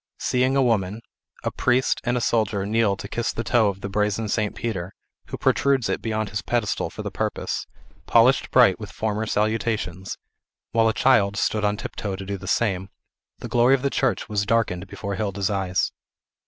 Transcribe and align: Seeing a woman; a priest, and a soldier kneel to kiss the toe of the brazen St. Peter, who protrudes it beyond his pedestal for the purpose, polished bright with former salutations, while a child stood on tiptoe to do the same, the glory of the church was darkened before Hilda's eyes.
Seeing 0.17 0.55
a 0.55 0.63
woman; 0.63 1.03
a 1.43 1.51
priest, 1.51 2.01
and 2.03 2.17
a 2.17 2.21
soldier 2.21 2.65
kneel 2.65 2.97
to 2.97 3.07
kiss 3.07 3.31
the 3.31 3.43
toe 3.43 3.67
of 3.67 3.81
the 3.81 3.87
brazen 3.87 4.27
St. 4.27 4.55
Peter, 4.55 4.95
who 5.27 5.37
protrudes 5.37 5.89
it 5.89 6.01
beyond 6.01 6.29
his 6.31 6.41
pedestal 6.41 6.89
for 6.89 7.03
the 7.03 7.11
purpose, 7.11 7.67
polished 8.07 8.49
bright 8.49 8.79
with 8.79 8.89
former 8.91 9.27
salutations, 9.27 10.17
while 10.71 10.89
a 10.89 10.91
child 10.95 11.37
stood 11.37 11.63
on 11.63 11.77
tiptoe 11.77 12.15
to 12.15 12.25
do 12.25 12.37
the 12.39 12.47
same, 12.47 12.89
the 13.37 13.47
glory 13.47 13.75
of 13.75 13.83
the 13.83 13.91
church 13.91 14.27
was 14.27 14.43
darkened 14.43 14.87
before 14.87 15.13
Hilda's 15.17 15.51
eyes. 15.51 15.91